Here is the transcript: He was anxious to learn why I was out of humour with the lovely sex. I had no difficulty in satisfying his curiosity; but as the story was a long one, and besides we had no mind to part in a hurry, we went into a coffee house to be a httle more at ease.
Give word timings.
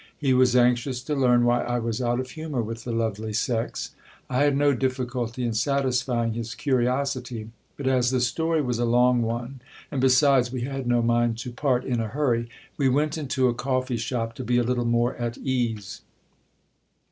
He 0.17 0.33
was 0.33 0.55
anxious 0.55 1.03
to 1.03 1.13
learn 1.13 1.45
why 1.45 1.61
I 1.63 1.77
was 1.77 2.01
out 2.01 2.19
of 2.19 2.31
humour 2.31 2.63
with 2.63 2.85
the 2.85 2.91
lovely 2.91 3.33
sex. 3.33 3.91
I 4.31 4.41
had 4.43 4.57
no 4.57 4.73
difficulty 4.73 5.45
in 5.45 5.53
satisfying 5.53 6.33
his 6.33 6.55
curiosity; 6.55 7.49
but 7.77 7.85
as 7.85 8.09
the 8.09 8.19
story 8.19 8.63
was 8.63 8.79
a 8.79 8.85
long 8.85 9.21
one, 9.21 9.61
and 9.91 10.01
besides 10.01 10.51
we 10.51 10.61
had 10.61 10.87
no 10.87 11.03
mind 11.03 11.37
to 11.37 11.51
part 11.51 11.85
in 11.85 11.99
a 11.99 12.07
hurry, 12.07 12.49
we 12.77 12.89
went 12.89 13.15
into 13.15 13.47
a 13.47 13.53
coffee 13.53 13.99
house 13.99 14.33
to 14.33 14.43
be 14.43 14.57
a 14.57 14.63
httle 14.63 14.87
more 14.87 15.15
at 15.17 15.37
ease. 15.37 16.01